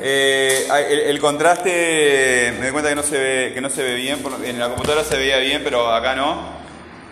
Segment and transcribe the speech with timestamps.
[0.00, 3.94] Eh, el, el contraste, me doy cuenta que no se ve, que no se ve
[3.94, 6.58] bien, en la computadora se veía bien, pero acá no.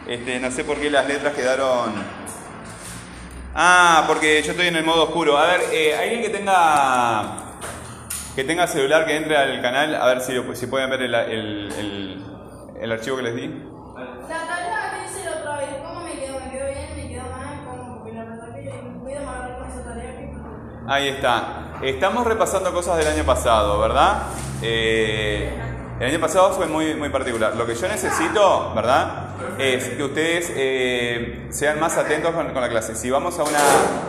[0.06, 1.94] Este, no sé por qué las letras quedaron...
[3.54, 5.36] Ah, porque yo estoy en el modo oscuro.
[5.38, 7.42] A ver, eh, alguien que tenga
[8.36, 11.14] que tenga celular que entre al canal, a ver si, lo- si pueden ver el,
[11.14, 12.24] el- el-
[12.82, 13.46] el archivo que les di.
[13.48, 16.38] La tarea que hice la otra vez, ¿cómo me quedó?
[16.38, 16.96] ¿Me quedó bien?
[16.96, 17.64] ¿Me quedó mal?
[17.64, 17.94] ¿Cómo?
[18.04, 18.70] Porque la verdad que
[19.02, 20.36] puedo amarrar con esa tarea que...
[20.86, 21.65] Ahí está.
[21.82, 24.22] Estamos repasando cosas del año pasado, ¿verdad?
[24.62, 25.52] Eh,
[26.00, 27.54] el año pasado fue muy, muy particular.
[27.54, 29.28] Lo que yo necesito, ¿verdad?
[29.58, 32.94] Es que ustedes eh, sean más atentos con, con la clase.
[32.94, 33.58] Si vamos a una...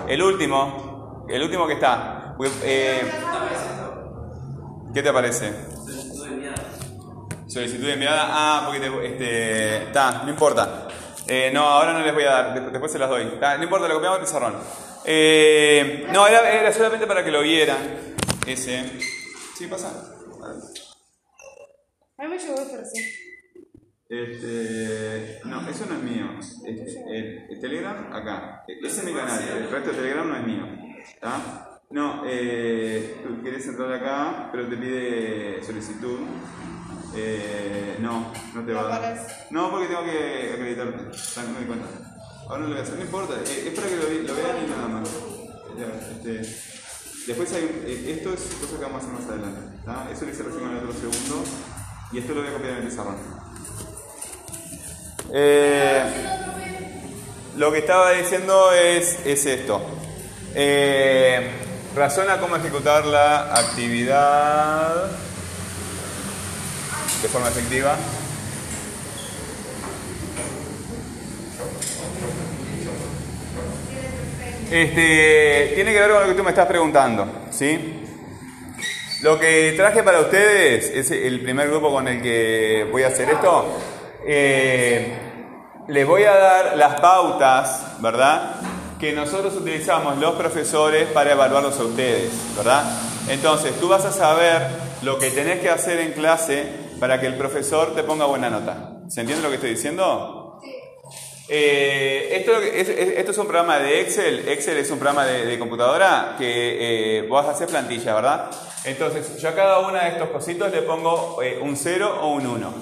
[0.07, 2.35] El último, el último que está.
[2.63, 3.01] eh,
[4.93, 5.53] ¿Qué te parece?
[7.47, 8.27] Solicitud enviada.
[8.29, 10.87] Ah, porque te, este, está, no importa.
[11.27, 13.25] Eh, no, ahora no les voy a dar, después, después se las doy.
[13.25, 14.55] No importa, lo copiamos del pizarrón.
[15.09, 17.77] Eh, no, era, era solamente para que lo vieran.
[18.45, 18.83] Ese.
[19.55, 19.89] Sí, pasa.
[22.17, 22.55] A mí me llegó.
[24.09, 26.25] Este, no, eso no es mío.
[26.65, 28.65] Este, el, el Telegram, acá.
[28.67, 29.41] Ese es mi canal.
[29.47, 30.65] El resto de Telegram no es mío.
[30.99, 31.79] ¿Está?
[31.89, 36.19] No, eh, tú quieres entrar acá, pero te pide solicitud.
[37.15, 39.27] Eh, no, no te va a dar.
[39.51, 41.17] No, porque tengo que acreditarte.
[41.17, 42.16] Ya me di cuenta.
[42.49, 43.33] Ahora no lo voy a hacer, no importa.
[43.45, 45.09] eh, es para que lo, lo vean y nada más.
[46.11, 46.55] Este,
[47.27, 47.83] después hay.
[47.85, 49.61] eh, esto es cosa que vamos a hacer más adelante.
[49.79, 50.07] ¿está?
[50.11, 51.43] Eso lo hice recién con el otro segundo.
[52.11, 53.17] Y esto lo voy a copiar en el pizarrón.
[55.33, 56.03] Eh,
[57.57, 59.81] lo que estaba diciendo es, es esto.
[61.95, 65.11] Razona cómo ejecutar la actividad
[67.21, 67.97] de forma efectiva.
[74.69, 78.03] Este, tiene que ver con lo que tú me estás preguntando, ¿sí?
[79.21, 83.29] Lo que traje para ustedes es el primer grupo con el que voy a hacer
[83.29, 83.65] esto.
[84.25, 85.17] Eh,
[85.87, 88.55] les voy a dar las pautas, ¿verdad?
[88.99, 92.83] Que nosotros utilizamos los profesores para evaluarlos a ustedes, ¿verdad?
[93.29, 94.67] Entonces, tú vas a saber
[95.01, 96.65] lo que tenés que hacer en clase
[96.99, 98.97] para que el profesor te ponga buena nota.
[99.07, 100.36] ¿Se entiende lo que estoy diciendo?
[101.49, 104.47] Eh, esto, es, un programa de Excel.
[104.49, 108.51] Excel es un programa de, computadora que eh, vos haces plantilla, ¿verdad?
[108.83, 112.47] Entonces, yo a cada una de estos cositos le pongo eh, un 0 o un
[112.47, 112.73] 1.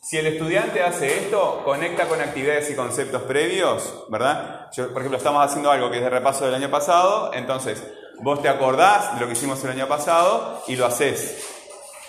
[0.00, 4.68] Si el estudiante hace esto, conecta con actividades y conceptos previos, ¿verdad?
[4.72, 7.82] Yo, por ejemplo, estamos haciendo algo que es de repaso del año pasado, entonces
[8.20, 11.51] vos te acordás de lo que hicimos el año pasado y lo haces.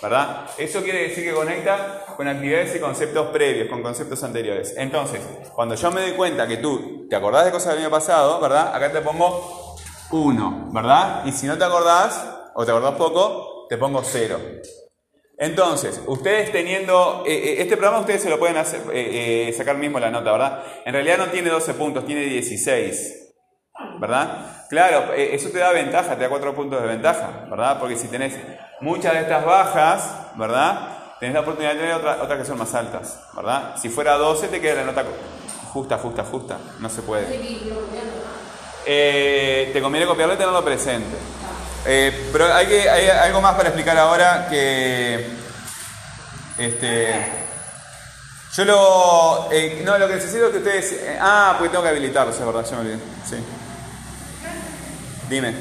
[0.04, 0.50] ¿Verdad?
[0.58, 4.74] Eso quiere decir que conecta con actividades y conceptos previos, con conceptos anteriores.
[4.76, 5.22] Entonces,
[5.54, 8.74] cuando yo me doy cuenta que tú te acordás de cosas del año pasado, ¿verdad?
[8.74, 9.76] Acá te pongo
[10.10, 11.24] 1, ¿verdad?
[11.24, 12.22] Y si no te acordás,
[12.54, 14.38] o te acordás poco, te pongo 0.
[15.38, 19.78] Entonces, ustedes teniendo, eh, eh, este programa ustedes se lo pueden hacer, eh, eh, sacar
[19.78, 20.64] mismo la nota, ¿verdad?
[20.84, 23.24] En realidad no tiene 12 puntos, tiene 16.
[24.00, 24.53] ¿verdad?
[24.68, 27.78] Claro, eh, eso te da ventaja, te da cuatro puntos de ventaja, ¿verdad?
[27.78, 28.34] Porque si tenés
[28.80, 30.02] muchas de estas bajas,
[30.36, 30.88] ¿verdad?
[31.20, 33.76] Tenés la oportunidad de tener otra- otras que son más altas, ¿verdad?
[33.80, 35.04] Si fuera 12 te queda la nota
[35.72, 37.26] justa, justa, justa, no se puede.
[38.86, 41.16] Eh, te conviene copiarlo y tenerlo presente.
[41.86, 45.26] Eh, pero hay, que, hay algo más para explicar ahora que...
[46.58, 47.14] Este,
[48.54, 49.48] yo lo...
[49.52, 51.00] eh, no, lo que necesito es que ustedes...
[51.20, 52.98] ah, porque tengo que habilitarlos, es verdad, yo me olvidé.
[53.28, 53.36] Sí.
[55.28, 55.54] Dime.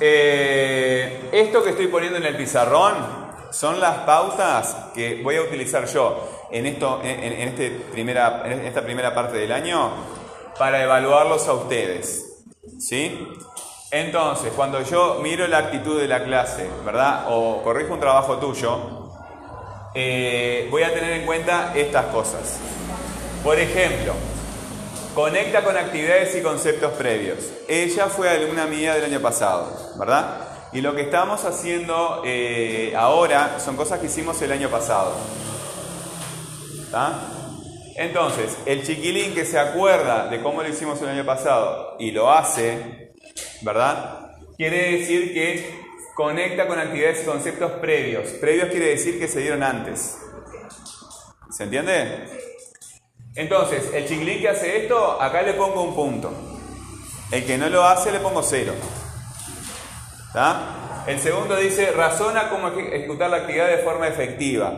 [0.00, 2.94] Eh, esto que estoy poniendo en el pizarrón
[3.50, 8.82] son las pautas que voy a utilizar yo en, esto, en, este primera, en esta
[8.82, 9.90] primera parte del año
[10.58, 12.44] para evaluarlos a ustedes.
[12.78, 13.26] ¿Sí?
[13.90, 17.26] Entonces, cuando yo miro la actitud de la clase, ¿verdad?
[17.30, 18.78] O corrijo un trabajo tuyo,
[19.94, 22.58] eh, voy a tener en cuenta estas cosas.
[23.42, 24.12] Por ejemplo,
[25.16, 27.38] conecta con actividades y conceptos previos.
[27.68, 30.46] Ella fue alumna mía del año pasado, ¿verdad?
[30.74, 35.14] Y lo que estamos haciendo eh, ahora son cosas que hicimos el año pasado.
[36.82, 37.18] ¿Está?
[37.96, 42.30] Entonces, el chiquilín que se acuerda de cómo lo hicimos el año pasado y lo
[42.30, 43.14] hace,
[43.62, 44.32] ¿verdad?
[44.58, 45.80] Quiere decir que
[46.14, 48.28] conecta con actividades y conceptos previos.
[48.38, 50.18] Previos quiere decir que se dieron antes.
[51.56, 52.45] ¿Se entiende?
[53.36, 56.32] Entonces, el chiquilín que hace esto, acá le pongo un punto.
[57.30, 58.72] El que no lo hace, le pongo cero.
[60.28, 61.04] ¿Está?
[61.06, 64.72] El segundo dice, razona cómo eje- ejecutar la actividad de forma efectiva.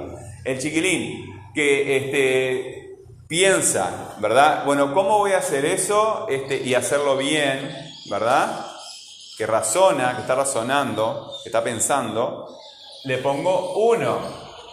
[0.44, 1.24] El chiquilín
[1.54, 2.96] que este,
[3.28, 4.64] piensa, ¿verdad?
[4.64, 7.70] Bueno, ¿cómo voy a hacer eso este, y hacerlo bien,
[8.10, 8.66] ¿verdad?
[9.36, 12.58] que razona, que está razonando, que está pensando,
[13.04, 14.18] le pongo 1.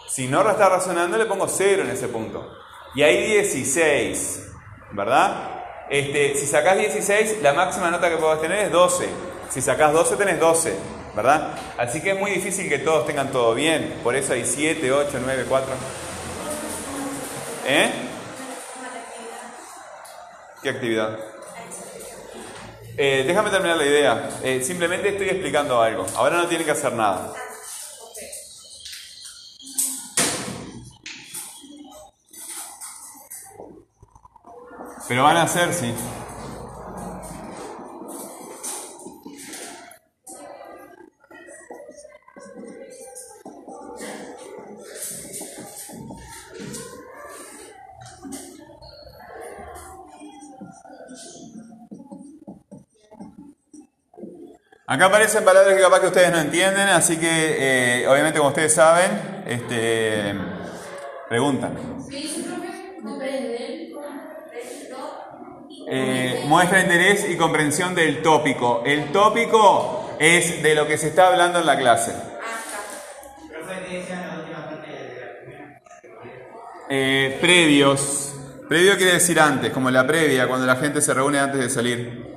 [0.09, 2.43] Si no está razonando, le pongo 0 en ese punto.
[2.95, 4.39] Y hay 16,
[4.93, 5.55] ¿verdad?
[5.89, 9.09] Este, si sacás 16, la máxima nota que podés tener es 12.
[9.49, 10.73] Si sacás 12, tenés 12,
[11.13, 11.51] ¿verdad?
[11.77, 13.99] Así que es muy difícil que todos tengan todo bien.
[14.01, 15.73] Por eso hay 7, 8, 9, 4.
[17.67, 17.91] ¿Eh?
[20.63, 21.19] ¿Qué actividad?
[22.97, 24.29] Eh, déjame terminar la idea.
[24.41, 26.05] Eh, simplemente estoy explicando algo.
[26.15, 27.33] Ahora no tienen que hacer nada.
[35.07, 35.93] Pero van a hacer, sí.
[54.87, 58.73] Acá aparecen palabras que capaz que ustedes no entienden, así que eh, obviamente como ustedes
[58.73, 60.33] saben, este,
[61.27, 61.94] preguntan.
[66.45, 68.83] Muestra interés y comprensión del tópico.
[68.85, 72.13] El tópico es de lo que se está hablando en la clase.
[76.89, 78.33] Eh, previos.
[78.69, 82.34] Previo quiere decir antes, como la previa, cuando la gente se reúne antes de salir.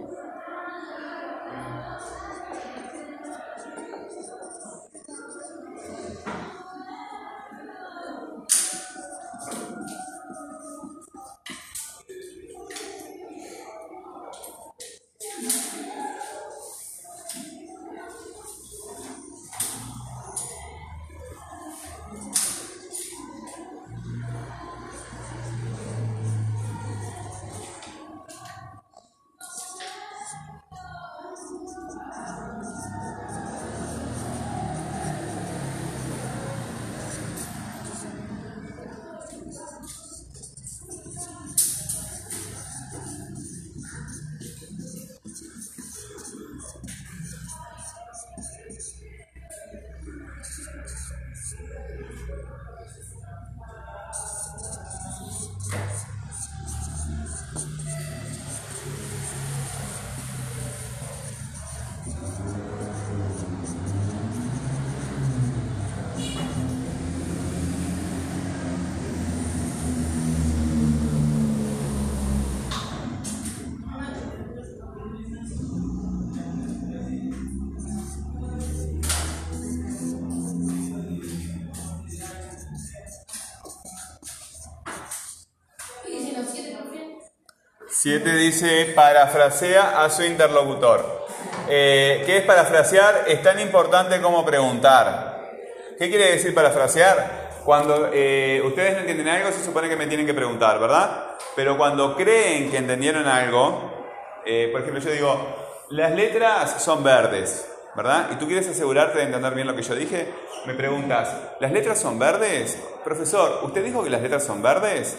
[87.90, 91.26] 7 dice parafrasea a su interlocutor.
[91.68, 93.24] Eh, ¿Qué es parafrasear?
[93.26, 95.52] Es tan importante como preguntar.
[95.98, 97.48] ¿Qué quiere decir parafrasear?
[97.64, 101.36] Cuando eh, ustedes no entienden algo, se supone que me tienen que preguntar, ¿verdad?
[101.56, 104.06] Pero cuando creen que entendieron algo,
[104.44, 105.56] eh, por ejemplo, yo digo,
[105.90, 108.28] las letras son verdes, ¿verdad?
[108.32, 110.28] Y tú quieres asegurarte de entender bien lo que yo dije,
[110.66, 112.78] me preguntas, ¿las letras son verdes?
[113.02, 115.16] Profesor, ¿usted dijo que las letras son verdes?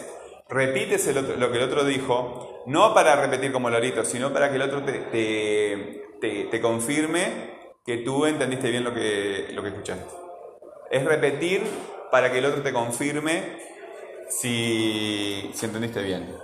[0.50, 4.50] Repites el otro- lo que el otro dijo, no para repetir como lorito, sino para
[4.50, 9.62] que el otro te, te- te- te confirme que tú entendiste bien lo que, lo
[9.62, 10.04] que escuchaste.
[10.90, 11.62] Es repetir
[12.10, 13.58] para que el otro te confirme
[14.28, 16.34] si, si entendiste bien.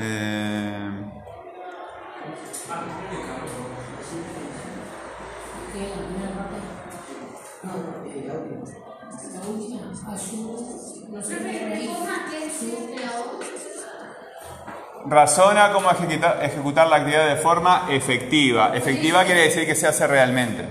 [0.00, 0.90] Eh,
[15.06, 18.76] razona cómo ejecutar, la actividad de forma efectiva.
[18.76, 20.64] Efectiva quiere decir que se hace realmente.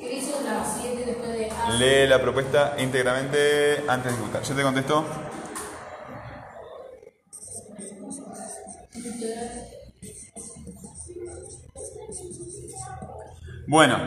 [0.00, 1.70] ¿Qué hizo la 7 después de A?
[1.70, 4.42] Lee la propuesta íntegramente antes de ejecutar.
[4.42, 5.04] Yo te contesto.
[13.66, 13.98] Bueno,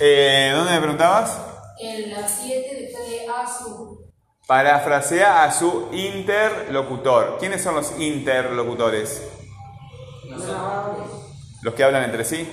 [0.00, 1.38] eh, ¿dónde me preguntabas?
[1.80, 2.97] En la 7 después de
[3.28, 4.08] A su.
[4.46, 7.36] Parafrasea a su interlocutor.
[7.38, 9.22] ¿Quiénes son los interlocutores?
[11.62, 12.48] Los que hablan entre sí.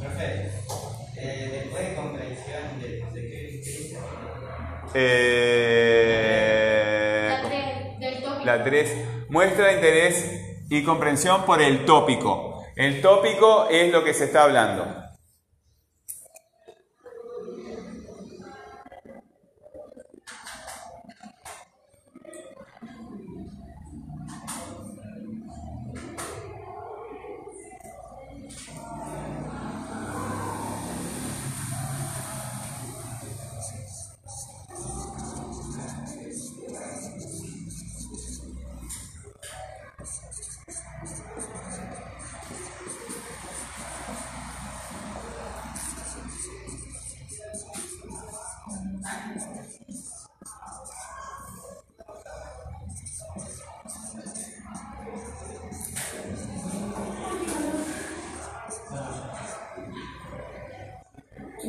[0.00, 0.74] Perfecto.
[1.16, 3.60] Eh, después de comprensión de, de qué.
[5.98, 8.44] Eh, La 3 del tópico.
[8.44, 8.92] La 3
[9.28, 10.30] muestra interés
[10.70, 12.64] y comprensión por el tópico.
[12.76, 14.86] El tópico es lo que se está hablando.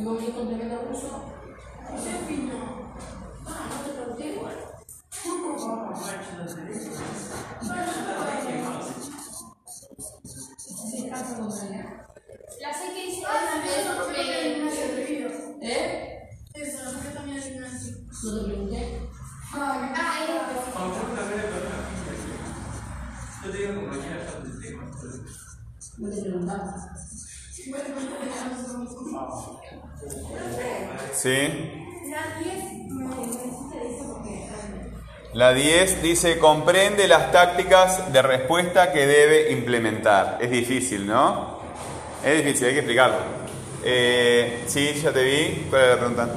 [0.08, 1.10] ¿Y vos me complemento ruso?
[1.10, 1.27] La
[35.58, 40.38] 10 dice, comprende las tácticas de respuesta que debe implementar.
[40.40, 41.58] Es difícil, ¿no?
[42.24, 43.16] Es difícil, hay que explicarlo.
[43.84, 45.66] Eh, sí, ya te vi.
[45.68, 46.28] ¿Cuál era la pregunta?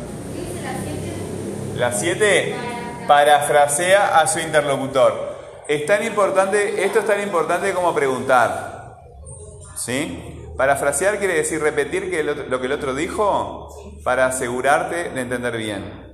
[0.63, 1.75] La 7.
[1.75, 2.55] La 7,
[3.07, 5.37] parafrasea a su interlocutor.
[5.67, 8.97] Es tan importante, esto es tan importante como preguntar.
[9.77, 10.51] ¿Sí?
[10.57, 12.03] Parafrasear quiere decir repetir
[12.49, 13.69] lo que el otro dijo
[14.03, 16.13] para asegurarte de entender bien.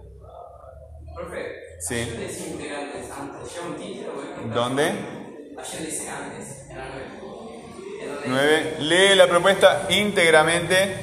[1.16, 1.96] Profe, Sí.
[1.96, 4.84] ayer decía integrantes antes, ¿ya un título o es que está- ¿Dónde?
[4.84, 7.06] Ayer dice antes, en la 9.
[8.02, 8.28] ¿En dónde?
[8.28, 8.76] 9.
[8.80, 10.96] Lee la propuesta íntegramente.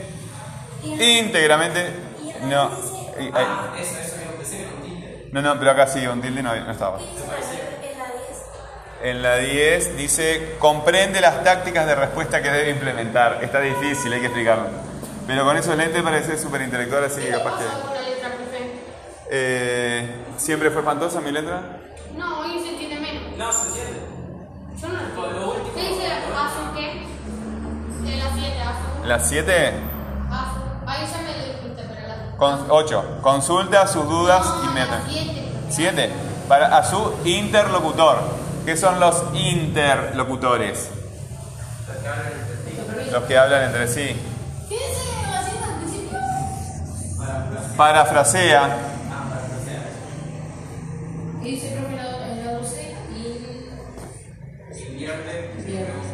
[0.83, 1.87] Íntegramente.
[2.49, 2.71] No.
[3.33, 5.29] Ah, eso, eso mismo, pensé que era un título.
[5.33, 6.99] No, no, pero acá sí, un tilde no, no estaba.
[9.03, 13.39] En la 10 dice, comprende las tácticas de respuesta que debe implementar.
[13.43, 14.69] Está difícil, hay que explicarlo.
[15.27, 17.65] Pero con esos lentes parece súper intelectual, así que capaz que...
[17.65, 17.95] con?
[19.31, 21.63] Eh, ¿Siempre fue espantosa mi letra?
[22.17, 23.23] No, hoy se entiende menos.
[23.37, 24.01] No, se entiende.
[24.81, 25.75] Yo no Por lo último.
[25.75, 26.91] ¿Qué dice Azu qué?
[28.11, 29.07] En la 7, Azu.
[29.07, 29.73] La 7,
[30.31, 30.61] Azu.
[30.87, 32.37] Ahí ya me doy cuenta, pero la.
[32.37, 33.19] con, 8.
[33.23, 35.53] Consulta sus dudas No, la inmediatamente.
[35.71, 36.07] 7.
[36.07, 36.13] 7.
[36.49, 38.19] Para, a su interlocutor.
[38.67, 40.91] ¿Qué son los interlocutores?
[43.13, 44.17] Los que hablan entre sí.
[44.69, 46.19] ¿Qué dice la 7 al principio?
[47.77, 48.91] Parafrasea.
[51.45, 52.97] ¿Qué dice profe la, en la 12?
[53.17, 54.83] Y.
[54.89, 55.51] Invierte.
[55.67, 56.07] Viernes.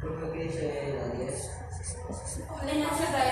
[0.00, 1.50] Profe, ¿qué dice la 10?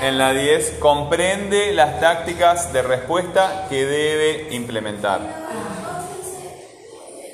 [0.02, 5.20] En la 10 comprende las tácticas de respuesta que debe implementar.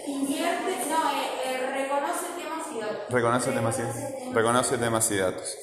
[0.06, 0.72] Invierte.
[0.90, 3.08] No, eh, eh, reconoce temas y datos.
[3.08, 5.56] Reconoce temas y, reconoce temas y datos.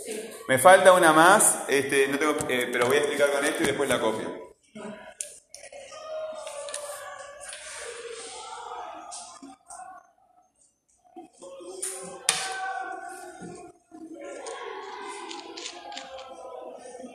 [0.47, 3.65] Me falta una más, este, no tengo, eh, pero voy a explicar con esto y
[3.65, 4.45] después la copio.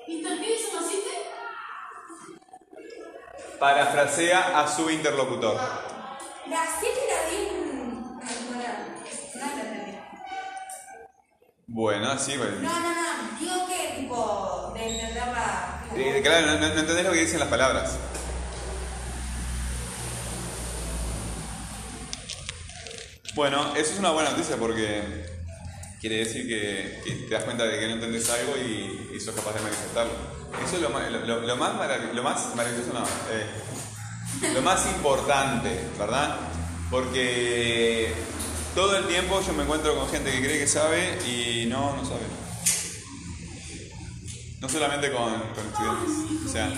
[0.08, 1.08] ¿Inter qué dice la 7?
[3.60, 5.56] Parafrasea a su interlocutor.
[11.72, 12.56] Bueno, sí, bueno.
[12.60, 13.38] No, no, no.
[13.38, 15.84] Digo que tipo de entenderla.
[15.94, 17.92] Eh, claro, no, no- no entendés lo que dicen las palabras.
[23.34, 25.24] Bueno, eso es una buena noticia porque
[26.00, 29.34] quiere decir que, que te das cuenta de que no entendés algo y, y sos
[29.34, 30.12] capaz de manifestarlo.
[30.64, 35.70] Eso es lo, ma- lo- más, marav- lo más maravilloso, no, eh, lo más importante,
[35.98, 36.36] ¿verdad?
[36.90, 38.12] Porque
[38.80, 42.02] todo el tiempo yo me encuentro con gente que cree que sabe y no, no
[42.02, 42.22] sabe.
[44.58, 46.46] No solamente con, con estudiantes.
[46.46, 46.72] O sea,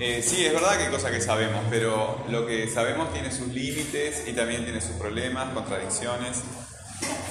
[0.00, 3.46] eh, sí, es verdad que hay cosas que sabemos, pero lo que sabemos tiene sus
[3.54, 6.38] límites y también tiene sus problemas, contradicciones.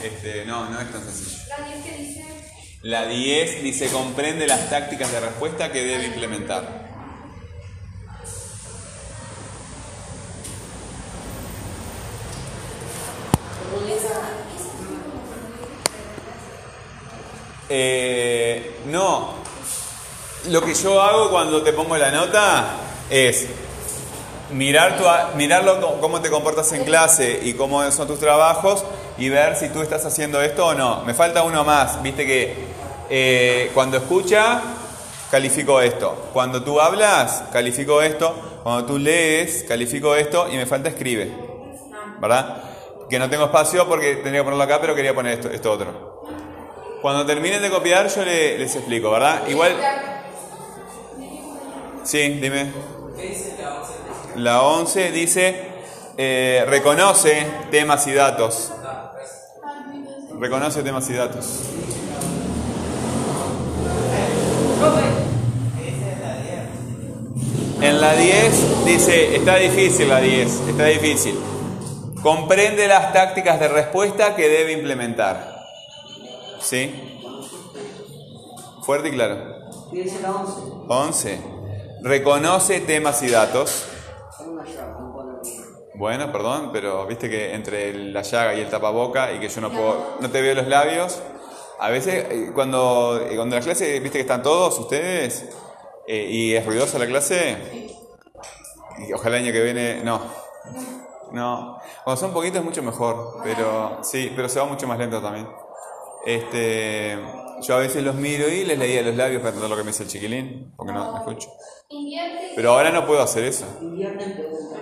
[0.01, 1.43] Este, no, no es tan sencillo.
[1.49, 2.25] La 10 que dice.
[2.83, 6.96] La 10 dice comprende las tácticas de respuesta que debe implementar.
[17.69, 19.31] Eh, no,
[20.49, 22.65] lo que yo hago cuando te pongo la nota
[23.09, 23.47] es
[24.51, 25.03] mirar, tu,
[25.37, 28.85] mirar lo- cómo te comportas en clase y cómo son tus trabajos
[29.17, 31.03] y ver si tú estás haciendo esto o no.
[31.03, 32.55] Me falta uno más, viste que
[33.09, 34.61] eh, cuando escucha,
[35.31, 36.29] califico esto.
[36.33, 38.33] Cuando tú hablas, califico esto.
[38.63, 41.31] Cuando tú lees, califico esto y me falta escribe.
[42.19, 42.63] ¿Verdad?
[43.09, 46.16] Que no tengo espacio porque tendría que ponerlo acá, pero quería poner esto, esto otro.
[47.01, 49.47] Cuando terminen de copiar, yo le- les explico, ¿verdad?
[49.47, 49.75] Igual.
[52.03, 52.71] Sí, dime.
[53.15, 53.93] ¿Qué dice la 11?
[54.35, 55.67] La 11 dice,
[56.17, 58.71] eh, reconoce temas y datos.
[60.39, 61.61] Reconoce temas y datos.
[67.81, 71.37] En la 10 dice, está difícil la 10, está difícil.
[72.21, 75.56] Comprende las tácticas de respuesta que debe implementar.
[76.67, 76.93] ¿Sí?
[78.81, 79.37] Fuerte y claro.
[79.89, 80.61] Fíjense la 11.
[80.89, 81.41] 11.
[82.01, 83.85] Reconoce temas y datos.
[85.95, 89.71] Bueno, perdón, pero viste que entre la llaga y el tapaboca y que yo no
[89.71, 91.21] puedo, no te veo los labios.
[91.79, 95.45] A veces eh, cuando, eh, cuando la clase, viste que están todos ustedes
[96.05, 97.95] eh, y es ruidosa la clase,
[99.07, 100.19] y ojalá el año que viene, no,
[101.31, 101.79] no.
[102.03, 105.47] Cuando son poquitos es mucho mejor, pero sí, pero se va mucho más lento también.
[106.27, 107.17] Este,
[107.61, 109.91] yo a veces los miro y les leía los labios para entender lo que me
[109.91, 111.49] dice el chiquilín, porque no, no escucho.
[111.89, 112.51] Invierte.
[112.53, 113.65] Pero ahora no puedo hacer eso.
[113.81, 114.79] Invierte en preguntas.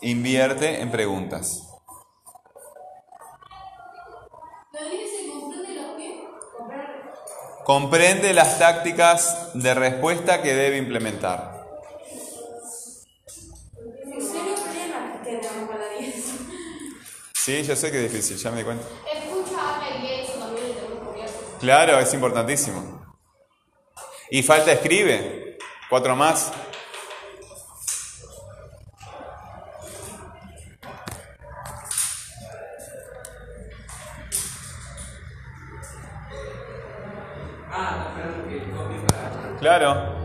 [0.00, 1.66] Invierte en preguntas.
[4.72, 5.30] ¿Lo dice se
[7.64, 11.66] comprende las tácticas de respuesta que debe implementar.
[14.04, 15.20] ¿En serio plena?
[15.22, 16.24] Que tenemos para la 10.
[17.34, 18.84] Sí, yo sé que es difícil, ya me di cuenta.
[19.14, 21.30] Escucha, habla y lee, eso también lo tenemos que ver.
[21.60, 23.14] Claro, es importantísimo.
[24.30, 25.58] Y falta escribe.
[25.90, 26.52] Cuatro más.
[39.60, 40.20] Claro.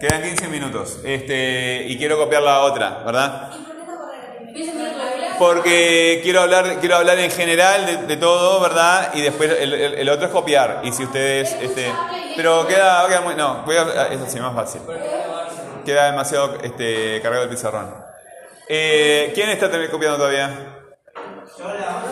[0.00, 1.00] Quedan 15 minutos.
[1.04, 3.50] Este, y quiero copiar la otra, ¿verdad?
[3.54, 4.54] ¿Y por qué no correr la primera?
[4.54, 5.25] ¿Piensa en la Biblia?
[5.38, 9.10] Porque quiero hablar, quiero hablar en general de, de todo, ¿verdad?
[9.14, 10.80] Y después el, el- el otro es copiar.
[10.84, 11.92] Y si ustedes, este,
[12.36, 14.80] pero queda, queda muy, no, voy a, eso sí, más fácil.
[15.84, 17.94] Queda demasiado, este, cargado el pizarrón.
[18.68, 20.50] Eh, ¿Quién está copiando todavía?
[21.58, 22.02] Yo la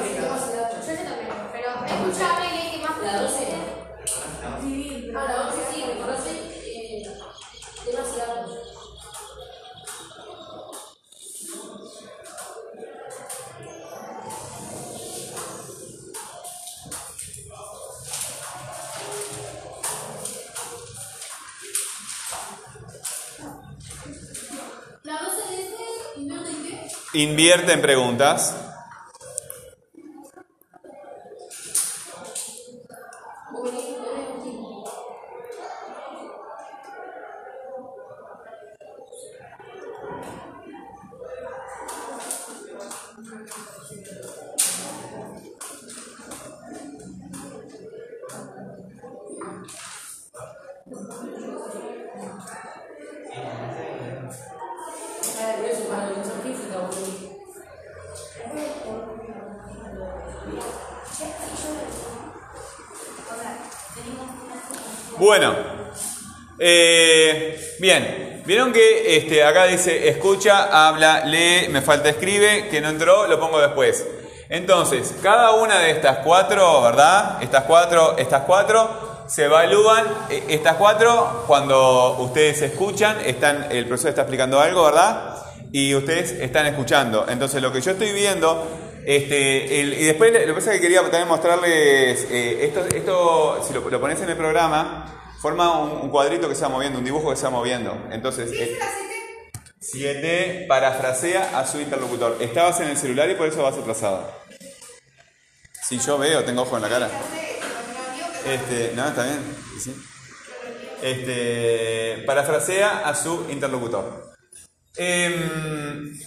[27.14, 28.63] Invierte en preguntas.
[65.24, 65.54] Bueno,
[66.58, 72.90] eh, bien, vieron que este, acá dice escucha, habla, lee, me falta escribe, que no
[72.90, 74.06] entró, lo pongo después.
[74.50, 77.42] Entonces, cada una de estas cuatro, ¿verdad?
[77.42, 84.10] Estas cuatro, estas cuatro se evalúan, eh, estas cuatro, cuando ustedes escuchan, están, el profesor
[84.10, 85.36] está explicando algo, ¿verdad?
[85.72, 87.24] Y ustedes están escuchando.
[87.30, 90.82] Entonces, lo que yo estoy viendo este, el- y después lo que pasa es que
[90.86, 95.90] quería también mostrarles, eh, esto, esto, si lo, lo pones en el programa, forma un,
[96.02, 98.08] un cuadrito que se va moviendo, un dibujo que se va moviendo.
[98.10, 98.78] Entonces, eh,
[99.80, 102.36] 7 parafrasea a su interlocutor.
[102.40, 104.30] Estabas en el celular y por eso vas atrasado.
[105.82, 107.10] Si yo veo, tengo ojo en la cara.
[108.46, 109.38] Este, no, está bien.
[109.78, 109.94] sí.
[111.02, 114.32] Este, parafrasea a su interlocutor.
[114.96, 116.18] Em,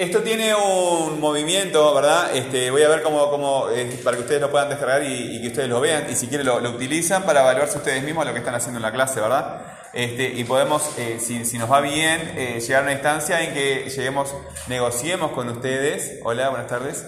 [0.00, 2.34] esto tiene un movimiento, ¿verdad?
[2.34, 5.48] Este, voy a ver cómo, cómo, eh, para que ustedes lo puedan descargar y, que
[5.48, 6.06] ustedes lo vean.
[6.08, 8.82] Y si quieren lo, lo utilizan para evaluarse ustedes mismos lo que están haciendo en
[8.82, 9.60] la clase, ¿verdad?
[9.92, 13.52] Este, y podemos, eh, si, si nos va bien, eh, llegar a una instancia en
[13.52, 14.34] que lleguemos,
[14.68, 16.18] negociemos con ustedes.
[16.24, 17.04] Hola, buenas tardes.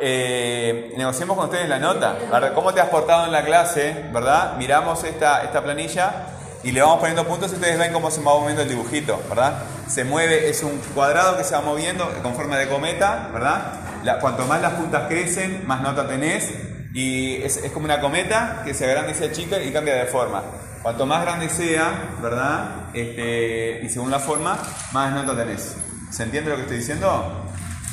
[0.00, 2.18] Eh, negociemos con ustedes la nota.
[2.28, 2.54] ¿verdad?
[2.54, 3.94] ¿Cómo te has portado en la clase?
[4.12, 4.56] ¿Verdad?
[4.56, 6.35] Miramos esta, esta planilla
[6.66, 9.62] y le vamos poniendo puntos y ustedes ven cómo se va moviendo el dibujito, ¿verdad?
[9.86, 13.74] Se mueve, es un cuadrado que se va moviendo con forma de cometa, ¿verdad?
[14.02, 16.50] La- cuanto más las puntas crecen, más nota tenés
[16.92, 20.42] y es, como una cometa que se agranda y se achica y cambia de forma.
[20.82, 22.90] Cuanto más grande sea, ¿verdad?
[22.94, 24.58] Este, y según la forma,
[24.90, 25.76] más nota tenés.
[26.10, 27.44] ¿Se entiende lo que estoy diciendo?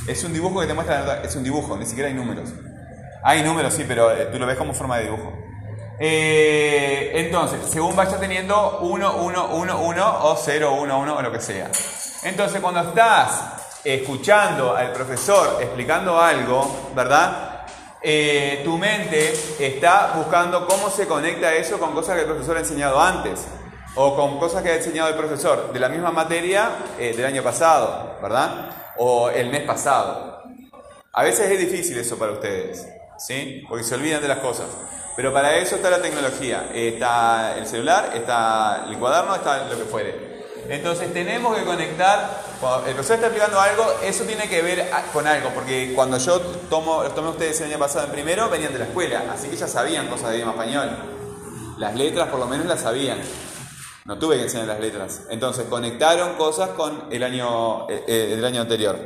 [0.07, 2.49] Es un dibujo que te muestra la nota, es un dibujo, ni siquiera hay números.
[3.23, 5.31] Hay números, sí, pero eh, tú lo ves como forma de dibujo.
[5.99, 11.32] Eh, entonces, según vaya teniendo 1, 1, 1, 1 o 0, 1, 1 o lo
[11.32, 11.69] que sea.
[12.23, 13.43] Entonces, cuando estás
[13.84, 17.65] escuchando al profesor explicando algo, ¿verdad?
[18.01, 22.60] Eh, tu mente está buscando cómo se conecta eso con cosas que el profesor ha
[22.60, 23.45] enseñado antes
[23.95, 27.43] o con cosas que ha enseñado el profesor de la misma materia eh, del año
[27.43, 28.71] pasado, ¿verdad?
[28.97, 30.43] O el mes pasado.
[31.13, 33.63] A veces es difícil eso para ustedes, ¿sí?
[33.69, 34.67] Porque se olvidan de las cosas.
[35.15, 36.69] Pero para eso está la tecnología.
[36.73, 40.34] Está el celular, está el cuaderno, está lo que fuere.
[40.69, 45.28] Entonces tenemos que conectar, cuando el profesor está explicando algo, eso tiene que ver con
[45.28, 48.80] algo, porque cuando yo tomo, los tomé ustedes el año pasado en primero, venían de
[48.80, 50.89] la escuela, así que ya sabían cosas de idioma español.
[51.78, 53.19] Las letras por lo menos las sabían.
[54.06, 55.23] No tuve que enseñar las letras.
[55.30, 58.97] Entonces conectaron cosas con el año, eh, eh, el año anterior.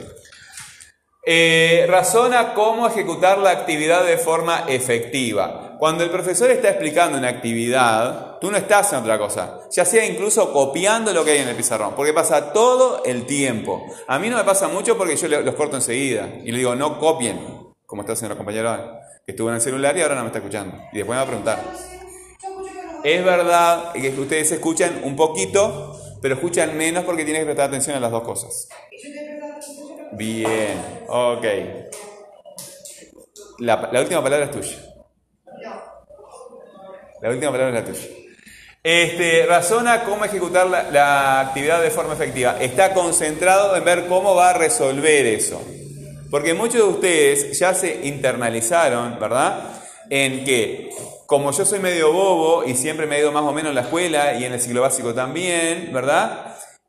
[1.25, 5.66] Eh, razona cómo ejecutar la actividad de forma efectiva.
[5.79, 10.05] Cuando el profesor está explicando una actividad, tú no estás en otra cosa, ya sea
[10.05, 13.85] incluso copiando lo que hay en el pizarrón, porque pasa todo el tiempo.
[14.07, 16.99] A mí no me pasa mucho porque yo los corto enseguida y le digo, no
[16.99, 17.39] copien,
[17.85, 20.39] como está haciendo la compañera que estuvo en el celular y ahora no me está
[20.39, 20.77] escuchando.
[20.91, 21.63] Y después me va a preguntar.
[23.03, 27.95] Es verdad que ustedes escuchan un poquito, pero escuchan menos porque tienen que prestar atención
[27.95, 28.67] a las dos cosas.
[30.13, 31.45] Bien, ok.
[33.59, 34.86] La última palabra es tuya.
[37.21, 38.07] La última palabra es la tuya.
[38.83, 42.57] Este, razona cómo ejecutar la, la actividad de forma efectiva.
[42.59, 45.61] Está concentrado en ver cómo va a resolver eso.
[46.29, 49.81] Porque muchos de ustedes ya se internalizaron, ¿verdad?
[50.09, 50.89] En que,
[51.25, 53.81] como yo soy medio bobo y siempre me he ido más o menos en la
[53.81, 56.46] escuela y en el ciclo básico también, ¿verdad?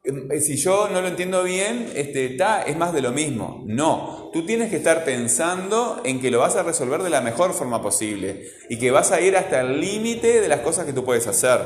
[0.08, 3.62] Eh, Si yo no lo entiendo bien, este, ta, es más de lo mismo.
[3.66, 7.52] No, tú tienes que estar pensando en que lo vas a resolver de la mejor
[7.52, 11.04] forma posible y que vas a ir hasta el límite de las cosas que tú
[11.04, 11.60] puedes hacer.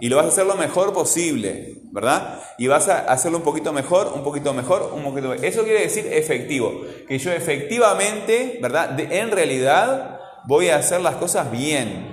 [0.00, 2.40] Y lo vas a hacer lo mejor posible, ¿verdad?
[2.56, 5.44] Y vas a hacerlo un poquito mejor, un poquito mejor, un poquito mejor.
[5.44, 8.98] Eso quiere decir efectivo, que yo efectivamente, ¿verdad?
[8.98, 12.08] En realidad voy a hacer las cosas bien.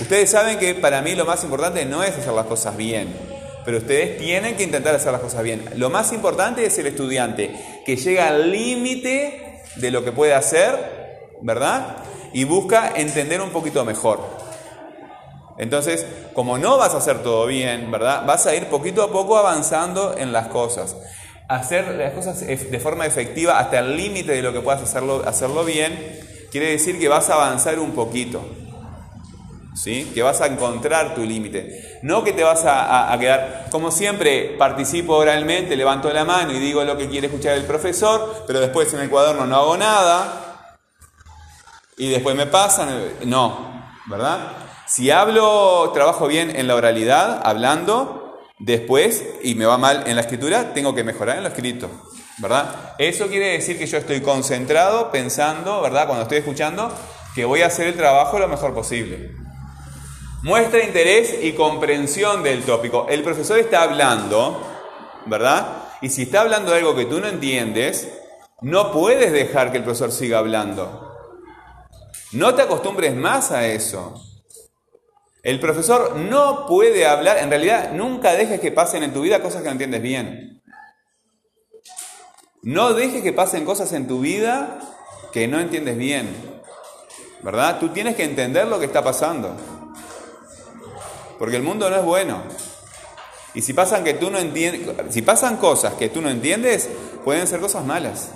[0.00, 3.14] Ustedes saben que para mí lo más importante no es hacer las cosas bien,
[3.64, 5.64] pero ustedes tienen que intentar hacer las cosas bien.
[5.76, 11.28] Lo más importante es el estudiante, que llega al límite de lo que puede hacer,
[11.42, 11.96] ¿verdad?
[12.32, 14.20] Y busca entender un poquito mejor.
[15.56, 18.24] Entonces, como no vas a hacer todo bien, ¿verdad?
[18.26, 20.96] Vas a ir poquito a poco avanzando en las cosas.
[21.48, 25.64] Hacer las cosas de forma efectiva hasta el límite de lo que puedas hacerlo, hacerlo
[25.64, 28.44] bien, quiere decir que vas a avanzar un poquito.
[29.76, 30.10] ¿Sí?
[30.14, 31.93] Que vas a encontrar tu límite.
[32.04, 36.84] No que te vas a, quedar, como siempre, participo oralmente, levanto la mano y digo
[36.84, 40.68] lo que quiere escuchar el profesor, pero después en el cuaderno no hago nada
[41.96, 42.90] y después me pasan.
[43.24, 44.52] No, ¿verdad?
[44.86, 50.20] Si hablo, trabajo bien en la oralidad, hablando, después, y me va mal en la
[50.20, 51.88] escritura, tengo que mejorar en lo escrito,
[52.36, 52.96] ¿verdad?
[52.98, 56.04] Eso quiere decir que yo estoy concentrado, pensando, ¿verdad?
[56.04, 56.92] Cuando estoy escuchando,
[57.34, 59.43] que voy a hacer el trabajo lo mejor posible.
[60.44, 63.06] Muestra interés y comprensión del tópico.
[63.08, 64.60] El profesor está hablando,
[65.24, 65.84] ¿verdad?
[66.02, 68.12] Y si está hablando algo que tú no entiendes,
[68.60, 71.16] no puedes dejar que el profesor siga hablando.
[72.32, 74.22] No te acostumbres más a eso.
[75.42, 79.62] El profesor no puede hablar, en realidad nunca dejes que pasen en tu vida cosas
[79.62, 80.62] que no entiendes bien.
[82.60, 84.78] No dejes que pasen cosas en tu vida
[85.32, 86.28] que no entiendes bien.
[87.42, 87.78] ¿Verdad?
[87.80, 89.56] Tú tienes que entender lo que está pasando.
[91.38, 92.42] Porque el mundo no es bueno.
[93.54, 96.88] Y si pasan que tú no entiendes, si pasan cosas que tú no entiendes,
[97.24, 98.30] pueden ser cosas malas.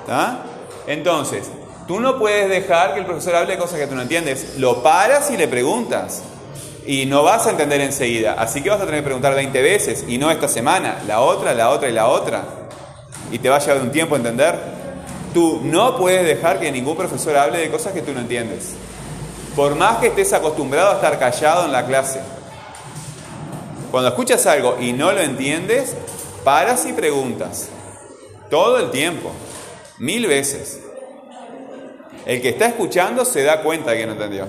[0.00, 0.44] ¿Está?
[0.88, 1.48] Entonces,
[1.86, 4.58] tú no puedes dejar que el profesor hable de cosas que tú no entiendes.
[4.58, 6.22] Lo paras y le preguntas.
[6.84, 8.34] Y no vas a entender enseguida.
[8.38, 10.04] Así que vas a tener que preguntar 20 veces.
[10.08, 12.42] Y no esta semana, la otra, la otra y la otra.
[13.30, 14.58] Y te va a llevar un tiempo entender.
[15.32, 18.74] Tú no puedes dejar que ningún profesor hable de cosas que tú no entiendes.
[19.56, 22.20] Por más que estés acostumbrado a estar callado en la clase.
[23.90, 25.96] Cuando escuchas algo y no lo entiendes,
[26.44, 27.68] paras y preguntas.
[28.48, 29.32] Todo el tiempo.
[29.98, 30.80] Mil veces.
[32.26, 34.46] El que está escuchando se da cuenta que no entendió.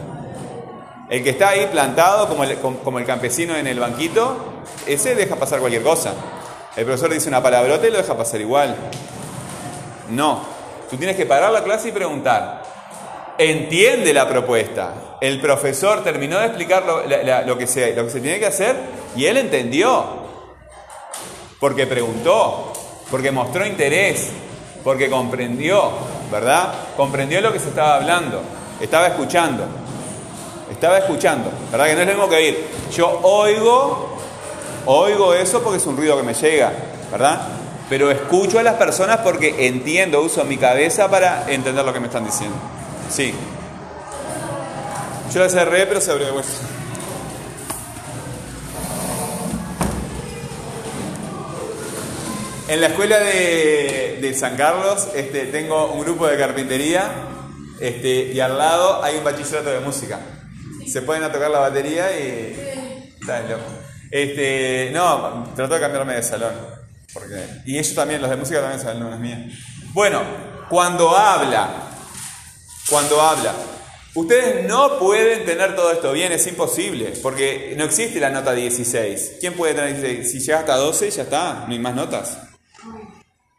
[1.09, 2.43] El que está ahí plantado como
[2.99, 4.37] el, campesino en el banquito,
[4.85, 6.13] ese deja pasar cualquier cosa.
[6.75, 8.75] El profesor dice una palabrota y lo deja pasar igual.
[10.09, 10.41] No.
[10.89, 12.63] Tú tienes que parar la clase y preguntar.
[13.43, 15.17] Entiende la propuesta.
[15.19, 18.75] El profesor terminó de explicar lo, que, se, lo que se tiene que hacer
[19.15, 20.05] y él entendió.
[21.59, 22.71] Porque preguntó,
[23.09, 24.29] porque mostró interés,
[24.83, 25.89] porque comprendió,
[26.31, 26.71] ¿verdad?
[26.95, 28.43] Comprendió lo que se estaba hablando,
[28.79, 29.65] estaba escuchando,
[30.71, 31.87] estaba escuchando, ¿verdad?
[31.87, 32.67] Que no es que oír.
[32.95, 34.17] Yo oigo,
[34.85, 36.73] oigo eso porque es un ruido que me llega,
[37.11, 37.41] ¿verdad?
[37.89, 42.05] Pero escucho a las personas porque entiendo, uso mi cabeza para entender lo que me
[42.05, 42.80] están diciendo.
[43.11, 43.33] Sí.
[45.33, 46.51] Yo la cerré, pero se abrió de vuelta.
[52.69, 57.11] En la escuela de, San Carlos, este, tengo un grupo de carpintería
[57.81, 60.21] este, y al lado hay un bachillerato de música.
[60.87, 63.09] Se pueden tocar la batería y...
[63.19, 63.63] Está loco.
[64.09, 66.53] Este, no, trato de cambiarme de salón.
[67.13, 69.39] Porque, y ellos también, los de música también son alumnos míos.
[69.93, 70.21] Bueno,
[70.69, 71.90] cuando habla,
[72.91, 73.55] cuando habla,
[74.13, 79.37] ustedes no pueden tener todo esto bien, es imposible, porque no existe la nota 16.
[79.39, 80.29] ¿Quién puede tener 16?
[80.29, 82.37] Si llega hasta 12, ya está, no hay más notas.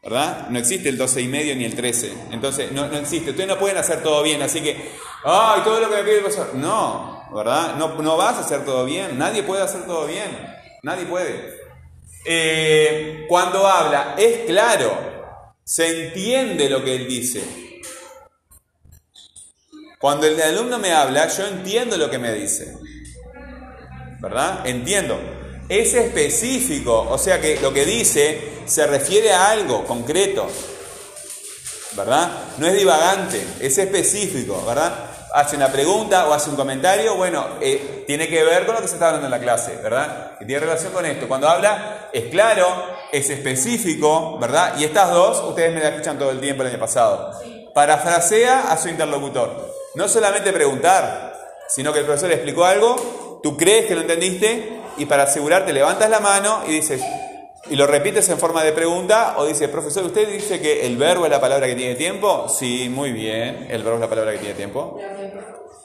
[0.03, 0.49] ¿Verdad?
[0.49, 2.13] No existe el 12 y medio ni el 13.
[2.31, 3.31] Entonces, no, no existe.
[3.31, 4.91] Ustedes no pueden hacer todo bien, así que,
[5.23, 6.53] ¡ay, todo lo que me pide el profesor!
[6.55, 7.75] No, ¿verdad?
[7.77, 9.17] No, no vas a hacer todo bien.
[9.17, 10.29] Nadie puede hacer todo bien.
[10.83, 11.57] Nadie puede.
[12.25, 15.53] Eh, cuando habla, es claro.
[15.63, 17.72] Se entiende lo que él dice.
[20.03, 22.75] Cuando el alumno me habla, yo entiendo lo que me dice.
[24.19, 24.67] ¿Verdad?
[24.67, 25.17] Entiendo.
[25.69, 30.45] Es específico, o sea que lo que dice se refiere a algo concreto.
[31.93, 32.29] ¿Verdad?
[32.57, 34.93] No es divagante, es específico, ¿verdad?
[35.35, 38.89] Hace una pregunta o hace un comentario, bueno, eh, tiene que ver con lo que
[38.89, 40.37] se está hablando en la clase, ¿verdad?
[40.37, 41.29] Que tiene relación con esto.
[41.29, 42.67] Cuando habla, es claro,
[43.09, 44.77] es específico, ¿verdad?
[44.77, 47.39] Y estas dos, ustedes me la escuchan todo el tiempo el año pasado.
[47.73, 49.81] Parafrasea a su interlocutor.
[49.95, 51.33] No solamente preguntar,
[51.67, 56.09] sino que el profesor explicó algo, tú crees que lo entendiste y para asegurarte levantas
[56.09, 57.01] la mano y dices,
[57.69, 61.25] y lo repites en forma de pregunta o dices, profesor, ¿usted dice que el verbo
[61.25, 62.47] es la palabra que tiene tiempo?
[62.49, 64.99] Sí, muy bien, el verbo es la palabra que tiene tiempo.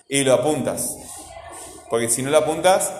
[0.08, 0.96] Y lo apuntas.
[1.88, 2.92] Porque si no lo apuntas,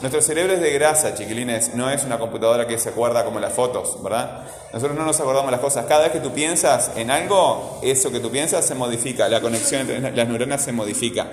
[0.00, 3.52] nuestro cerebro es de grasa, chiquilines, no es una computadora que se acuerda como las
[3.52, 4.44] fotos, ¿verdad?
[4.72, 5.84] Nosotros no nos acordamos las cosas.
[5.86, 9.82] Cada vez que tú piensas en algo, eso que tú piensas se modifica, la conexión
[9.90, 11.26] entre las neuronas se modifica.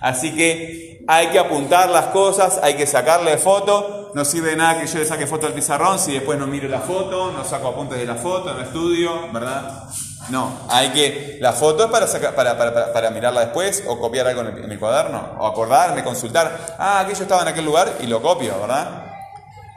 [0.00, 4.10] Así que hay que apuntar las cosas, hay que sacarle foto.
[4.14, 6.68] No sirve de nada que yo le saque foto al pizarrón si después no miro
[6.68, 9.88] la foto, no saco apuntes de la foto, no estudio, ¿verdad?
[10.28, 11.38] No, hay que.
[11.40, 15.46] La foto es para, para, para, mirarla después o copiar algo en el, cuaderno o
[15.46, 16.76] acordarme, consultar.
[16.78, 19.04] Ah, aquello estaba en aquel lugar y lo copio, ¿verdad?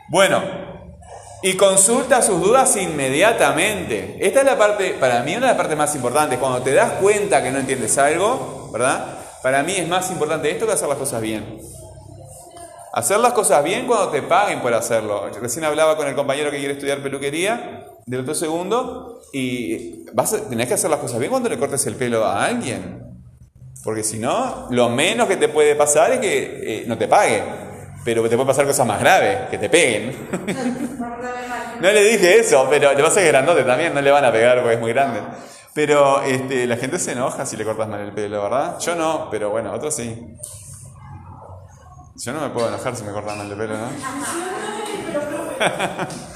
[0.07, 0.41] Bueno,
[1.41, 4.17] y consulta sus dudas inmediatamente.
[4.19, 6.37] Esta es la parte, para mí, una de las partes más importantes.
[6.37, 9.17] Cuando te das cuenta que no entiendes algo, ¿verdad?
[9.41, 11.59] Para mí es más importante esto que hacer las cosas bien.
[12.93, 15.29] Hacer las cosas bien cuando te paguen por hacerlo.
[15.41, 17.74] Recién hablaba con el compañero que quiere estudiar peluquería
[18.05, 21.85] del otro segundo y vas a, tenés que hacer las cosas bien cuando le cortes
[21.87, 23.03] el pelo a alguien.
[23.83, 27.43] Porque si no, lo menos que te puede pasar es que eh, no te pague.
[28.03, 30.27] Pero te puede pasar cosas más graves, que te peguen.
[31.81, 34.59] no le dije eso, pero le que es grandote también, no le van a pegar
[34.59, 35.21] porque es muy grande.
[35.73, 38.79] Pero este, la gente se enoja si le cortas mal el pelo, ¿verdad?
[38.79, 40.35] Yo no, pero bueno, otros sí.
[42.15, 43.89] Yo no me puedo enojar si me cortan mal el pelo, ¿no?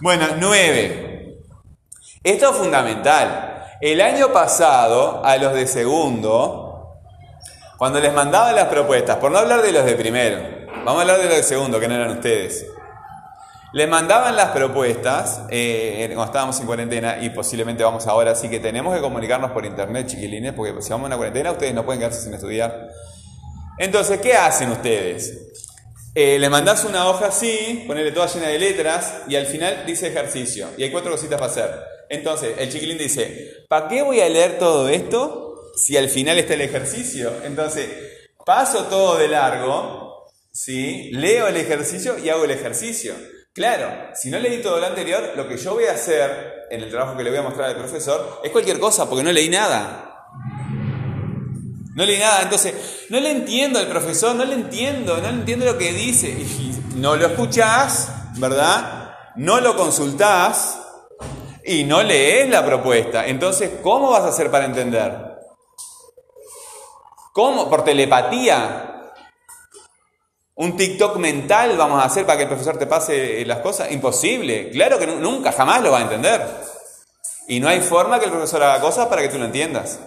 [0.00, 1.38] bueno, nueve.
[2.22, 3.64] Esto es fundamental.
[3.80, 6.96] El año pasado, a los de segundo,
[7.78, 10.38] cuando les mandaba las propuestas, por no hablar de los de primero,
[10.84, 12.66] vamos a hablar de los de segundo, que no eran ustedes.
[13.72, 18.60] Les mandaban las propuestas eh, cuando estábamos en cuarentena y posiblemente vamos ahora, así que
[18.60, 22.00] tenemos que comunicarnos por internet, chiquilines, porque si vamos a una cuarentena ustedes no pueden
[22.00, 22.88] quedarse sin estudiar.
[23.78, 25.65] Entonces, ¿qué hacen ustedes?
[26.18, 30.08] Eh, le mandás una hoja así, ponerle toda llena de letras y al final dice
[30.08, 30.66] ejercicio.
[30.78, 31.70] Y hay cuatro cositas para hacer.
[32.08, 36.54] Entonces, el chiquilín dice, ¿para qué voy a leer todo esto si al final está
[36.54, 37.30] el ejercicio?
[37.44, 37.90] Entonces,
[38.46, 41.10] paso todo de largo, ¿sí?
[41.12, 43.12] leo el ejercicio y hago el ejercicio.
[43.52, 46.88] Claro, si no leí todo lo anterior, lo que yo voy a hacer en el
[46.88, 50.16] trabajo que le voy a mostrar al profesor es cualquier cosa, porque no leí nada.
[51.96, 55.64] No leí nada, entonces no le entiendo al profesor, no le entiendo, no le entiendo
[55.64, 56.28] lo que dice.
[56.28, 59.14] Y no lo escuchás, ¿verdad?
[59.36, 60.78] No lo consultás
[61.64, 63.26] y no lees la propuesta.
[63.26, 65.38] Entonces, ¿cómo vas a hacer para entender?
[67.32, 67.70] ¿Cómo?
[67.70, 69.14] ¿Por telepatía?
[70.54, 73.90] ¿Un TikTok mental vamos a hacer para que el profesor te pase las cosas?
[73.90, 74.68] Imposible.
[74.68, 76.46] Claro que nunca, jamás lo va a entender.
[77.48, 79.98] Y no hay forma que el profesor haga cosas para que tú lo entiendas.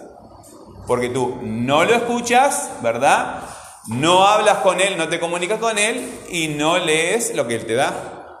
[0.90, 3.44] Porque tú no lo escuchas, ¿verdad?
[3.86, 7.64] No hablas con él, no te comunicas con él y no lees lo que él
[7.64, 8.34] te da.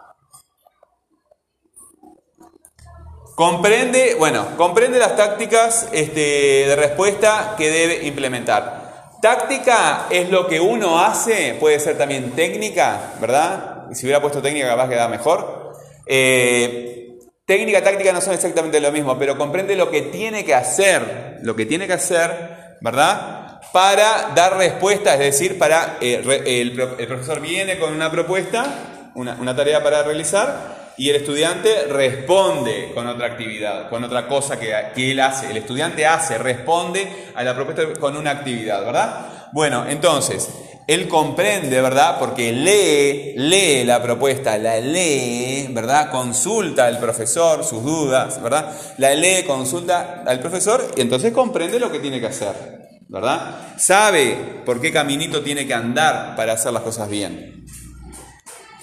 [3.36, 9.12] Comprende, bueno, comprende las tácticas este, de respuesta que debe implementar.
[9.22, 13.86] Táctica es lo que uno hace, puede ser también técnica, ¿verdad?
[13.92, 15.76] Si hubiera puesto técnica capaz queda mejor.
[16.04, 17.09] Eh,
[17.50, 21.40] técnica y táctica no son exactamente lo mismo, pero comprende lo que tiene que hacer,
[21.42, 23.60] lo que tiene que hacer, ¿verdad?
[23.72, 26.70] Para dar respuesta, es decir, para eh, el,
[27.08, 33.08] profesor viene con una propuesta, una, una tarea para realizar, Y el estudiante responde con
[33.08, 35.50] otra actividad, con otra cosa que, que él hace.
[35.50, 39.48] El estudiante hace, responde a la propuesta con una actividad, ¿verdad?
[39.50, 40.48] Bueno, entonces,
[40.90, 42.18] él comprende, ¿verdad?
[42.18, 46.10] Porque lee, lee la propuesta, la lee, ¿verdad?
[46.10, 48.74] Consulta al profesor sus dudas, ¿verdad?
[48.98, 53.76] La lee, consulta al profesor y entonces comprende lo que tiene que hacer, ¿verdad?
[53.78, 57.64] Sabe por qué caminito tiene que andar para hacer las cosas bien.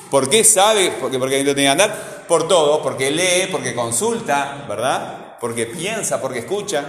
[0.09, 2.25] ¿Por qué sabe por qué, caminito tiene que andar?
[2.25, 5.35] Por todo, porque lee, porque consulta, ¿verdad?
[5.41, 6.85] Porque piensa, porque escucha,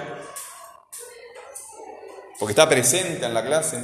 [2.39, 3.79] porque está presente en la clase.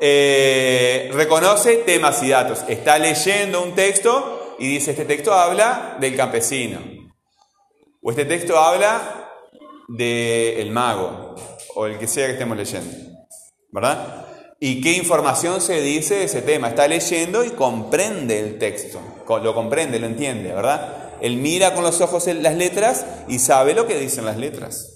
[0.00, 2.64] Eh, reconoce temas y datos.
[2.66, 6.80] Está leyendo un texto y dice, este texto habla del campesino.
[8.02, 9.30] O este texto habla
[9.88, 11.34] del mago.
[11.74, 12.90] O el que sea que estemos leyendo.
[13.70, 14.26] ¿Verdad?
[14.58, 16.68] ¿Y qué información se dice de ese tema?
[16.68, 19.00] Está leyendo y comprende el texto.
[19.26, 21.12] Lo comprende, lo entiende, ¿verdad?
[21.20, 24.89] Él mira con los ojos las letras y sabe lo que dicen las letras.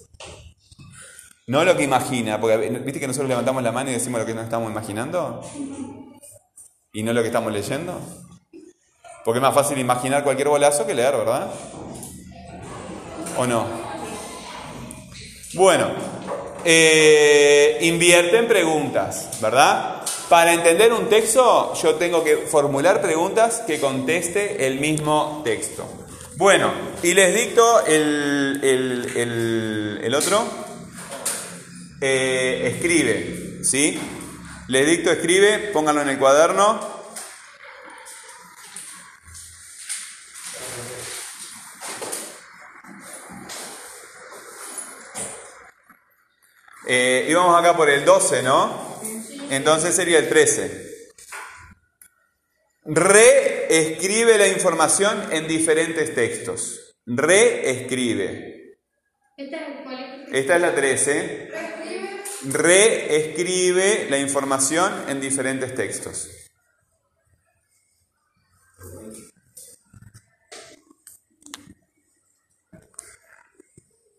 [1.47, 4.33] No lo que imagina, porque viste que nosotros levantamos la mano y decimos lo que
[4.33, 5.41] nos estamos imaginando
[6.91, 7.99] y no lo que estamos leyendo.
[9.23, 11.51] Porque es más fácil imaginar cualquier bolazo que leer, ¿verdad?
[13.37, 13.65] ¿O no?
[15.53, 15.91] Bueno,
[16.63, 20.01] eh, invierte en preguntas, ¿verdad?
[20.29, 25.85] Para entender un texto yo tengo que formular preguntas que conteste el mismo texto.
[26.37, 26.71] Bueno,
[27.03, 30.64] y les dicto el, el, el, el otro.
[32.07, 33.99] Eh, escribe, ¿sí?
[34.67, 36.79] Les dicto escribe, pónganlo en el cuaderno.
[46.87, 49.01] Eh, íbamos acá por el 12, ¿no?
[49.49, 51.09] Entonces sería el 13.
[52.83, 56.95] Reescribe la información en diferentes textos.
[57.07, 58.77] Reescribe.
[60.31, 61.74] Esta es la 13.
[62.51, 66.29] Reescribe la información en diferentes textos.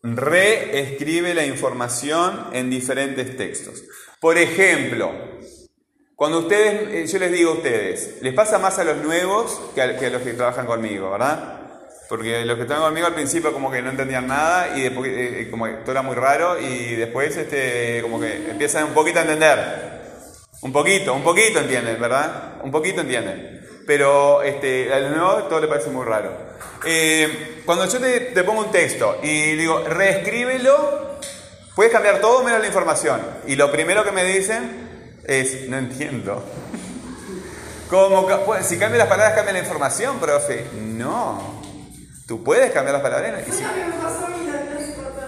[0.03, 3.83] Reescribe la información en diferentes textos.
[4.21, 5.12] Por ejemplo,
[6.17, 9.83] cuando ustedes, eh, yo les digo a ustedes, les pasa más a los nuevos que
[9.83, 11.56] a, que a los que trabajan conmigo, ¿verdad?
[12.09, 15.49] Porque los que estaban conmigo al principio como que no entendían nada y después eh,
[15.51, 19.23] como que todo era muy raro y después este como que empiezan un poquito a
[19.23, 19.97] entender.
[20.62, 22.55] Un poquito, un poquito entienden, ¿verdad?
[22.62, 23.57] Un poquito entienden.
[23.87, 26.33] Pero este, a los nuevos todo le parece muy raro.
[26.85, 31.19] Eh, cuando yo te, pongo un texto y digo, reescríbelo,
[31.75, 33.21] puedes cambiar todo menos la información.
[33.47, 36.45] Y lo primero que me dicen es, no entiendo.
[37.90, 38.29] Como,
[38.62, 40.66] si cambia las palabras, cambia la información, profe.
[40.75, 41.56] No.
[42.27, 43.43] Tú puedes cambiar las palabras.
[43.47, 43.65] Y si-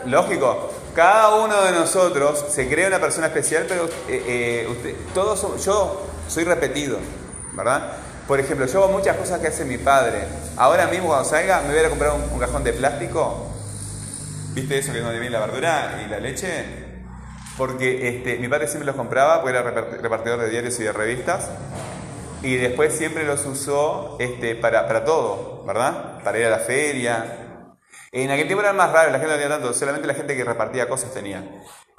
[0.06, 0.70] Lógico.
[0.94, 6.42] Cada uno de nosotros se cree una persona especial, pero eh, eh, todos yo soy
[6.44, 6.98] repetido,
[7.52, 7.92] ¿verdad?
[8.26, 10.24] Por ejemplo, yo hago muchas cosas que hace mi padre.
[10.56, 13.46] Ahora mismo cuando salga me voy a comprar un, cajón de plástico.
[14.54, 16.64] ¿Viste eso que es donde viene la verdura y la leche?
[17.56, 20.92] Porque este, mi padre siempre los compraba, porque era repart- repartidor de diarios y de
[20.92, 21.48] revistas.
[22.42, 26.22] Y después siempre los usó este, para, para todo, ¿verdad?
[26.22, 27.24] Para ir a la feria.
[28.12, 30.44] En aquel tiempo eran más raros, la gente no tenía tanto, solamente la gente que
[30.44, 31.42] repartía cosas tenía.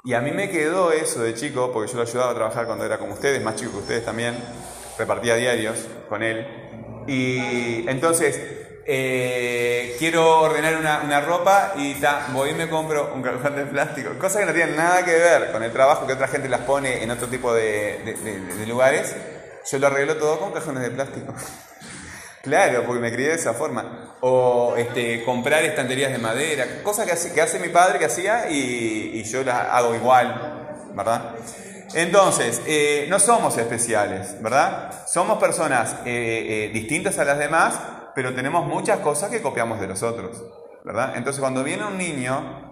[0.02, 2.84] Y a mí me quedó eso de chico, porque yo lo ayudaba a trabajar cuando
[2.86, 4.34] era como ustedes, más chico que ustedes también,
[4.98, 6.46] repartía diarios con él.
[7.06, 8.40] Y entonces,
[8.86, 13.66] eh, quiero ordenar una, una ropa y ta, voy y me compro un cajón de
[13.66, 14.10] plástico.
[14.18, 17.02] Cosas que no tienen nada que ver con el trabajo que otra gente las pone
[17.04, 19.14] en otro tipo de, de- de- de lugares.
[19.70, 21.34] Yo lo arreglo todo con cajones de plástico.
[22.42, 24.14] Claro, porque me crié de esa forma.
[24.22, 28.48] O este, comprar estanterías de madera, cosas que hace, que hace mi padre que hacía
[28.48, 31.34] y, y yo las hago igual, ¿verdad?
[31.94, 35.06] Entonces, eh, no somos especiales, ¿verdad?
[35.08, 37.78] Somos personas eh, eh, distintas a las demás,
[38.14, 40.42] pero tenemos muchas cosas que copiamos de los otros,
[40.84, 41.14] ¿verdad?
[41.16, 42.69] Entonces, cuando viene un niño,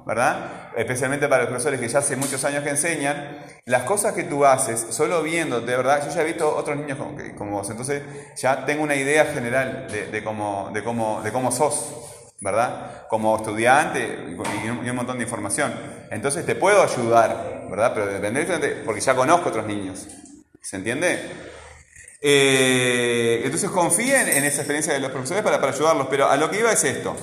[0.76, 4.44] Especialmente para los profesores que ya hace muchos años que enseñan, las cosas que tú
[4.46, 6.02] haces, solo viéndote, ¿verdad?
[6.08, 6.96] Yo ya he visto otros niños
[7.36, 8.02] como, vos, entonces
[8.36, 11.94] ya tengo una idea general de, cómo, de, cómo, de cómo sos,
[12.40, 13.06] ¿verdad?
[13.10, 15.74] Como estudiante y un, montón de información.
[16.10, 17.92] Entonces te puedo ayudar, ¿verdad?
[17.92, 20.08] Pero depende de porque ya conozco otros niños.
[20.62, 21.20] ¿Se entiende?
[22.22, 26.50] Eh, entonces confíen en esa experiencia de los profesores para, para ayudarlos, pero a lo
[26.50, 27.14] que iba es esto.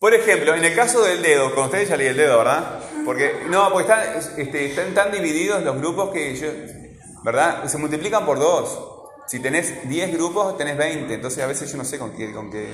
[0.00, 2.78] Por ejemplo, en el caso del dedo, con ustedes ya leí el dedo, ¿verdad?
[3.04, 6.48] Porque, no, porque están, este, están tan divididos los grupos que yo,
[7.22, 7.66] ¿verdad?
[7.66, 8.80] Se multiplican por dos.
[9.26, 11.12] Si tenés 10 grupos, tenés 20.
[11.12, 12.72] Entonces a veces yo no sé con qué, con qué.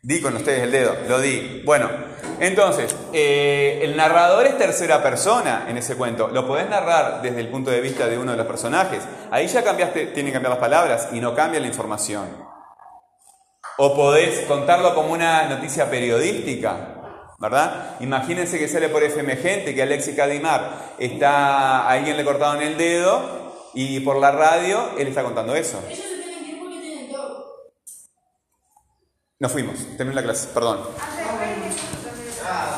[0.00, 1.62] Di con ustedes el dedo, lo di.
[1.64, 1.90] Bueno,
[2.38, 6.28] entonces, eh, el narrador es tercera persona en ese cuento.
[6.28, 9.02] Lo podés narrar desde el punto de vista de uno de los personajes.
[9.32, 12.53] Ahí ya cambiaste, tienen que cambiar las palabras y no cambia la información.
[13.76, 16.94] O podés contarlo como una noticia periodística,
[17.38, 17.96] ¿verdad?
[18.00, 22.76] Imagínense que sale por FM Gente que Alexis Cadimar está, a alguien le cortaron el
[22.76, 25.82] dedo y por la radio él está contando eso.
[25.88, 27.52] Ellos se tienen que ir porque tienen todo.
[29.40, 30.80] Nos fuimos, terminó la clase, perdón.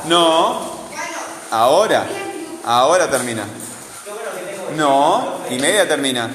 [0.06, 0.60] No,
[1.50, 2.06] ahora,
[2.64, 3.44] ahora termina.
[4.76, 6.30] No, y media termina.